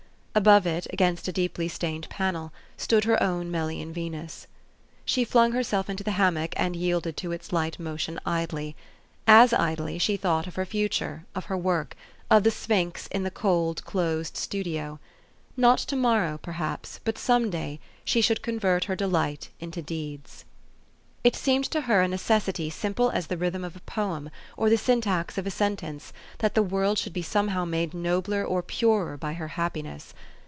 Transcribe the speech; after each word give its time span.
Above 0.33 0.65
it, 0.65 0.87
against 0.93 1.27
a 1.27 1.31
deeply 1.33 1.67
stained 1.67 2.07
panel, 2.07 2.53
stood 2.77 3.03
her 3.03 3.21
own 3.21 3.51
Melian 3.51 3.91
Venus. 3.91 4.47
She 5.03 5.25
flung 5.25 5.51
herself 5.51 5.89
into 5.89 6.05
the 6.05 6.11
hammock, 6.11 6.53
and 6.55 6.73
yielded 6.73 7.17
to 7.17 7.33
its 7.33 7.51
light 7.51 7.77
motion 7.77 8.17
idty. 8.25 8.73
As 9.27 9.51
idly 9.51 9.99
she 9.99 10.15
thought 10.15 10.47
of 10.47 10.55
her 10.55 10.65
future, 10.65 11.25
of 11.35 11.47
her 11.47 11.57
work, 11.57 11.97
of 12.29 12.43
the 12.43 12.49
sphinx 12.51 13.07
in 13.07 13.23
the 13.23 13.29
cold, 13.29 13.83
closed 13.83 14.37
studio. 14.37 15.01
Not 15.57 15.79
to 15.79 15.97
morrow, 15.97 16.39
perhaps, 16.41 17.01
but 17.03 17.17
some 17.17 17.49
day, 17.49 17.81
she 18.05 18.21
should 18.21 18.41
convert 18.41 18.85
her 18.85 18.95
delight 18.95 19.49
into 19.59 19.81
deeds. 19.81 20.45
It 21.23 21.35
seemed 21.35 21.65
to 21.65 21.81
her 21.81 22.01
a 22.01 22.07
necessity 22.07 22.69
1 22.69 22.71
simple 22.71 23.11
as 23.11 23.27
the 23.27 23.37
rhythm 23.37 23.63
of 23.63 23.75
a 23.75 23.79
poem, 23.81 24.31
or 24.57 24.71
the 24.71 24.75
syntax 24.77 25.37
of 25.37 25.45
a 25.45 25.51
sentence, 25.51 26.13
that 26.39 26.55
the 26.55 26.63
world 26.63 26.97
should 26.97 27.13
be 27.13 27.21
somehow 27.21 27.63
made 27.63 27.93
nobler 27.93 28.43
or 28.43 28.63
purer 28.63 29.17
by 29.17 29.33
her 29.33 29.49
happiness. 29.49 30.15